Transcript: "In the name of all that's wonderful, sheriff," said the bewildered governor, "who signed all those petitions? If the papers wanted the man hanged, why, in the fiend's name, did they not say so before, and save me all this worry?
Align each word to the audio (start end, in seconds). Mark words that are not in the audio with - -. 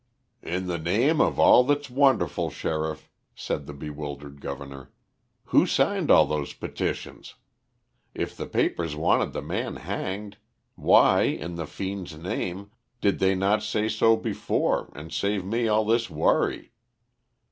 "In 0.41 0.65
the 0.65 0.79
name 0.79 1.21
of 1.21 1.39
all 1.39 1.63
that's 1.63 1.87
wonderful, 1.87 2.49
sheriff," 2.49 3.07
said 3.35 3.67
the 3.67 3.73
bewildered 3.75 4.41
governor, 4.41 4.91
"who 5.43 5.67
signed 5.67 6.09
all 6.09 6.25
those 6.25 6.55
petitions? 6.55 7.35
If 8.15 8.35
the 8.35 8.47
papers 8.47 8.95
wanted 8.95 9.31
the 9.33 9.43
man 9.43 9.75
hanged, 9.75 10.37
why, 10.73 11.21
in 11.25 11.53
the 11.53 11.67
fiend's 11.67 12.17
name, 12.17 12.71
did 12.99 13.19
they 13.19 13.35
not 13.35 13.61
say 13.61 13.87
so 13.87 14.15
before, 14.17 14.91
and 14.95 15.13
save 15.13 15.45
me 15.45 15.67
all 15.67 15.85
this 15.85 16.09
worry? 16.09 16.71